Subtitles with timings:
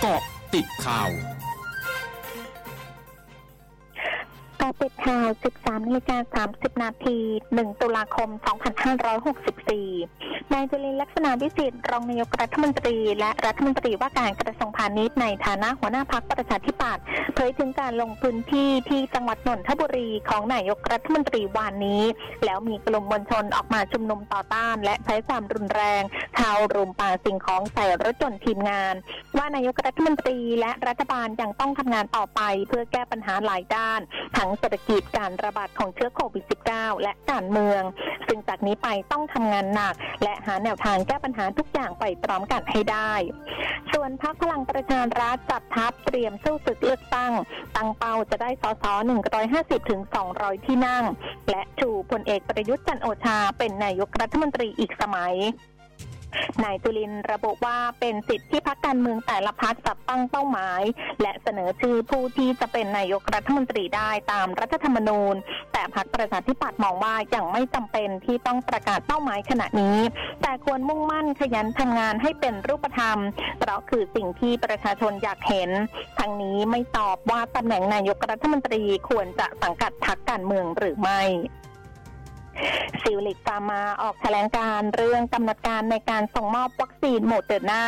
[0.00, 0.22] เกาะ
[0.54, 1.10] ติดข่าว
[4.60, 7.18] กาติดข่าว 13นาฬิกา30 นาที
[7.50, 8.28] 1 ตุลาคม
[9.20, 22.02] 2564 นายจุลินลักษณะวิสิทธิ์รองนายกรัฐมนตรี และรัฐมนตรีว่าการกระทรวงพาณิชย์ในฐานะหัวหน้าพักประชาธิปัตย์เผยถึงการลงพื้นที่ที่จังหวัดนนทบุรีของนายกรัฐมนตรีวานนี้
[22.44, 26.02] แล้วมีกลุ่มมวลชนออกมาชุมนุมต่อต้าน และใช้ความรุนแรง
[26.38, 28.94] ชาวรุมป่าสิ่งของใส่รถจนทีมงาน
[29.36, 34.00] ว่านายกรัฐมนตรีและรัฐบาลยังต้องทำงานต่อไปเพื่อแก้ปัญหาหลายด้าน
[34.36, 37.82] ทั้งเศรษฐกิจการระบาดของเชื้อโควิด -19 และการเมือง
[38.26, 43.12] ซึ่งจากนี้ไปต้องทำงานหนัก และหาแนวทางแก้ปัญหาทุกอย่างไปพร้อมกันให้ได้
[43.92, 47.32] ส่วนพรรคพลังประชารัฐจัดทัพเตรียมสู้ศึกเลือกตั้ง
[47.76, 48.84] ตั้งเป้าจะได้สส
[49.38, 50.00] 150ถึง
[50.34, 51.04] 200 ที่นั่ง
[51.50, 55.36] และชูพลเอกประยุทธ์จันโอชาเป็นนายกรัฐมนตรีอีกสมัย
[56.64, 60.82] นายจุลินระบุว่าเป็นสิทธิที่พักการเมืองแต่ละพักจัดตั้งเป้าหมาย
[61.22, 65.34] และเสนอชื่อผู้ที่จะเป็นนายกรัฐมนตรีได้ตามรัฐธรรมนูญ
[65.72, 69.98] แต่พักประชาธิปัตย์มองว่ายังไม่จำเป็นที่ต้องประกาศเป้าหมายขณะนี้
[70.42, 73.18] แต่ควรมุ่งมั่นขยันทำงานให้เป็นรูปธรรม
[73.58, 75.70] เพราะคือสิ่งที่ประชาชนอยากเห็น
[76.18, 81.22] ทั้งนี้ไม่ตอบว่าตำแหน่งนายกรัฐมนตรีควรจะสังกัดพรรคการเมืองหรือไม่
[83.02, 87.84] Zuellig Pharma ออกแถลงการณ์เรื่องกำหนดการในการส่งมอบวัคซีนโมเดอร์นา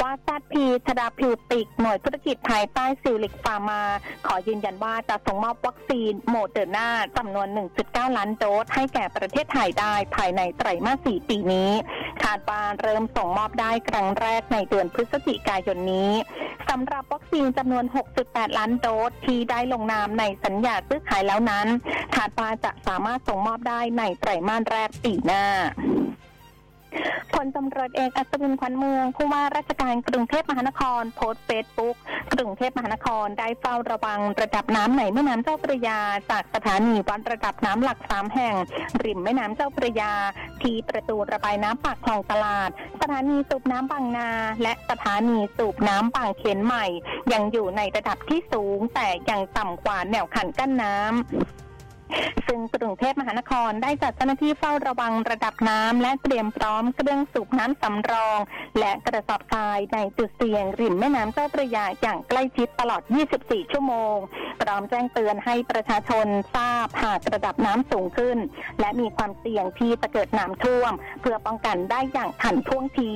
[0.00, 3.80] ว่า ZP Therapeutics หน่วยธุรกิจภายใต้ Zuellig Pharma
[4.26, 7.48] ขอยืนยันว่าจะส่งมอบวัคซีนโมเดอร์นาจำนวน
[7.82, 11.70] 1.9 ล้านโดสให้แก่ประเทศไทยได้ภายในไตรมาส 4 ปีนี้
[12.22, 16.12] คาดว่าเริ่มส่งมอบได้ครั้งแรกในเดือนพฤศจิกายนนี้
[16.72, 17.84] สำหรับวัคซีนจำนวน
[18.20, 21.66] 6.8 ล้านโดสที่ได้ลงนามในสัญญาซื้อขายแล้วนั้น
[22.16, 25.44] คาดว่าจะสามารถส่งมอบได้ในไตรมาสแรกปีหน้า
[27.44, 31.96] ลตำรวจเอกอัศวินขวัญเมือง ผู้ว่าราชการกรุงเทพมหานคร โพสต์เฟซบุ๊ก
[32.34, 35.98] กรุงเทพมหานครได้เฝ้าระวังระดับน้ำในแม่น้ำเจ้าพระยา
[36.30, 38.54] จากสถานีวัดระดับน้ำหลักสามแห่ง
[39.04, 40.12] ริมแม่น้ำเจ้าพระยา
[40.62, 42.70] ที่ประตูระบายน้ำปากคลองตลาด
[43.00, 44.30] สถานีสูบน้ำบางนา
[44.62, 46.86] และสถานีสูบน้ำบางเขนใหม่
[47.32, 51.12] ยังอยู่ในระดับที่สูงแต่ยังต่ำกว่าแนวคันกั้นน้ำ
[52.46, 58.38] ซึ่งกรุงเทพมหานครได้จัดเจ้าหน้าที่เฝ้าระวังระดับน้ำและเตรียมพร้อมเครื่องสูบน้ำสำรอง
[58.78, 63.02] และกระสอบทรายในจุดเสี่ยง ริมแม่น้ำเจ้าพระยาอย่างใกล้ชิดตลอด
[63.38, 64.16] 24 ชั่วโมง
[64.60, 68.38] พร้อมแจ้งเตือนให้ประชาชนทราบหากระดับน้ำสูงขึ้น
[68.80, 73.12] และมีความเสี่ยงที่จะเกิดน้ำท่วม เพื่อป้องกันได้อย่างทันท่วงที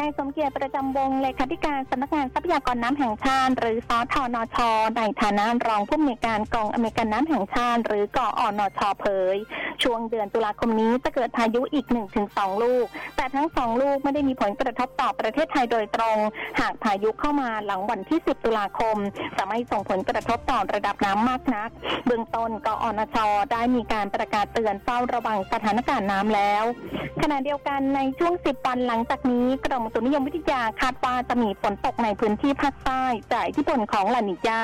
[0.00, 4.56] นายสมเกียรติประจำวงเลขาธิการสำนักงานทรัพยากรน้ำแห่งชาติ หรือสทนช
[4.96, 9.04] ในฐานะรองผู้อำนวยการกองอเมริกันน้ำแห่งชาติ หรือกอนชเผ
[9.34, 9.36] ย
[9.82, 11.86] ช่วงเดือนตุลาคมนี้จะเกิดพายุอีก
[12.24, 16.16] 1-2 ลูก แต่ทั้งสองลูกไม่ได้มีผลกระทบต่อประเทศไทยโดยตรง
[16.60, 18.96] หากพายุเข้ามาหลังวันที่ 10 ตุลาคม
[19.38, 21.70] จะไม่ส่งผลกระทบต่อระดับน้ำมากนัก
[22.06, 23.16] เบื้องต้นกอนช
[23.52, 26.64] ได้มีการประกาศเตือนเฝ้าระวังสถานการณ์น้ำแล้ว
[27.22, 34.62] ขณะเดียวกันในช่วง 10 วันหลังจากนี้กรมตุนิยมวิทยาคาดว่าจะมีฝนตกในพื้นที่ภาคใต้จากอิทธิพลของลานิญา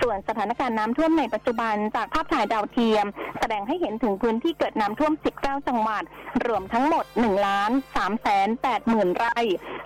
[0.00, 3.06] ส่วนสถานการณ์น้ำท่วมในปัจจุบันจากภาพถ่ายดาวเทียม
[3.40, 6.02] แสดงให้เห็นถึงพื้นที่เกิดน้ำท่วม 19 จังหวัด
[6.46, 9.40] รวมทั้งหมด1ล้าน3แสน8หมื่นไร่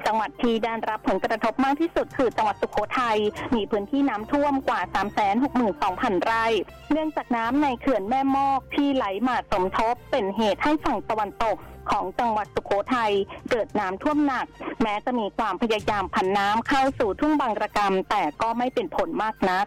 [0.07, 3.19] จังหวัดที่ได้รับผลกระทบมากที่สุดคือจังหวัดสุโขทัย
[3.55, 5.21] มีพื้นที่น้ำท่วมกว่า 3 6 2
[5.61, 6.47] 0 0 0 ไร่
[6.93, 11.57] เนื่องจากน้ำในเขื่อนแม่มอกที่ไหลมาสมทบเป็นเหตุให้ฝั่งตะวันตก
[11.91, 13.13] ของจังหวัดสุโขทัย
[13.51, 14.47] เกิดน้ำท่วมหนัก
[14.83, 19.67] แม้จะมีความพยายามผันน้ำเข้าสู่ทุ่งบางระกรรมแต่ก็ไม่เป็นผลมากนัก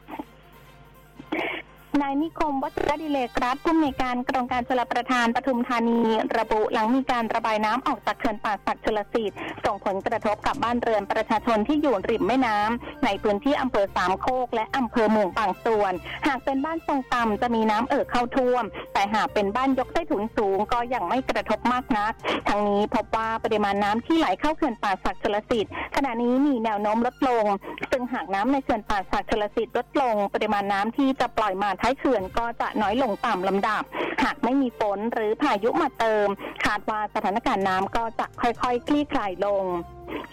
[2.01, 5.99] นายนิคมวัชรดิเลกรัฐผู้อำนวยการกรมการชลประทานปทุมธานี
[6.37, 15.93] ระบุหลังมีการระบายน้ำออกจากเขื่อนป่าสักชลสิทธิ์ส่งผลกระทบกับบ้านเรือนประชาชนที่อยู่ริมแม่น้ำในพื้นที่อำเภอสามโคกและอำเภอเมืองบางส่วน
[16.27, 22.13] หากเป็นบ้านทรงต่ำจะมีน้ำเอ่อเข้าท่วม แต่หากเป็นบ้านยกใต้ถุนสูงก็ยังไม่กระทบมากนัก
[22.47, 27.45] ทางนี้พบว่าปริมาณน้ำที่ไหลเข้าเขื่อนป่าสักชลสิทธิ์ขณะนี้มีแนวโน้มลดลง
[27.91, 33.83] ซึ่งหากน้ำในเขื่อนป่าสักชลสิทธิ์ลดลง ปริมาณน้ำที่จะปล่อยมาทายเขื่อนก็จะน้อยลงตามลำดับ
[34.23, 36.27] หากไม่มีฝนหรือพายุมาเติม
[36.65, 39.65] คาดว่าสถานการณ์น้ำก็จะค่อยๆ คลี่คลายลง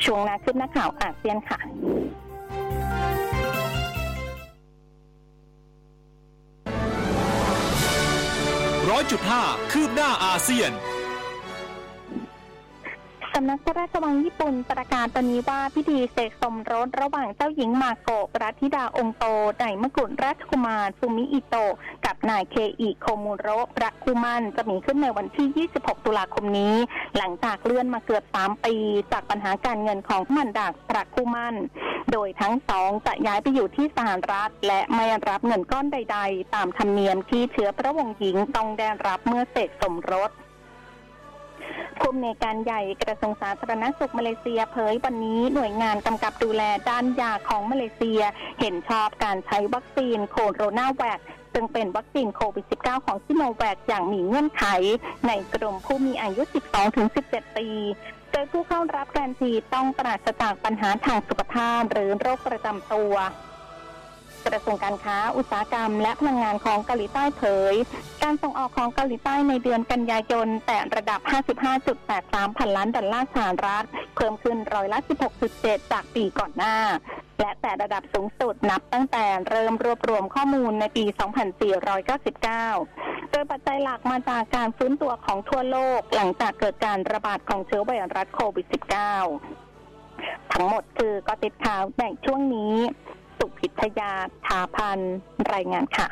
[0.04, 1.58] ช่วงนาขึ้นนักข่าวอาเซียนค่ะ
[8.90, 9.42] ร้อยจุดห้า
[9.72, 10.70] คืบหน้าอาเซียน
[13.38, 19.24] สำนักพระราชวังญี่ปุ่นประกาศตอนนี้ว่าพิธีเสกสมรสระหว่างเจ้าหญิงมาโกะรัธิดาองโต
[19.60, 21.72] ในมกุฎราชกุมารฟูมิอิโตะ
[22.06, 26.74] กับนายเคอิโคมุโระพระคุมันจะมีขึ้นในวันที่ 26 ตุลาคมนี้
[27.16, 28.74] หลังจากเลื่อนมาเกือบ 3 ปี
[29.12, 31.54] จากปัญหาการเงินของมันดาพระคุมัน
[32.12, 48.20] โดยทั้งสองจะย้ายไปอยู่ที่สหรัฐ และไม่รับเงินก้อนใด ๆ ตามธรรมเนียมที่เชื้อพระวงศ์หญิงต้องได้รับเมื่อเสกสมรสำนวยการใหญ่กระทรวงสาธารณสุขมาเลเซียเผยวันนี้หน่วยงานกำกับดูแลด้านยาของมาเลเซีย
[48.60, 51.20] เห็นชอบการใช้วัคซีนโคโรนาแวค
[51.52, 54.64] ซึ่งเป็นวัคซีนโควิด -19 ของซิโนแวคอย่างมีเงื่อนไข
[55.26, 56.42] ในกลุ่มผู้มีอายุ
[57.00, 57.68] 12-17 ปี
[58.30, 63.14] โดยผู้เข้ารับการฉีดต้องปราศจากปัญหาทางสุขภาพหรือโรคประจำตัว
[64.46, 67.42] กระทรวงการค้า อุตสาหกรรม และพลังงานของเกาหลีใต้เผ
[67.72, 67.74] ย
[68.22, 71.20] การส่งออกของเกาหลีใต้ในเดือนกันยายนแตะระดับ
[71.88, 73.86] 55.83 พันล้านดอลลาร์สหรัฐ
[74.16, 74.98] เพิ่มขึ้นร้อยละ
[75.44, 76.76] 16.7 จากปีก่อนหน้า
[77.40, 81.04] และแต่ระดับสูงสุดนับตั้งแต่เริ่มรวบรวมข้อมูลในปี
[81.82, 88.66] 2499โดยปัจจัยหลักมาจากการฟื้นตัวของทั่วโลก หลังจากเกิดการระบาดของเชื้อไวรัสโควิด
[89.54, 92.74] -19 ทั้งหมดคือกอติดข่าวในช่วงนี้
[93.44, 94.12] สุขพิทยา
[94.46, 94.98] ทาพัน
[95.54, 96.08] รายงานค่ะ